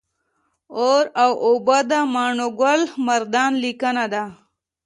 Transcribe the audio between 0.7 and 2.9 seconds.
اور او اوبه د ماڼوګل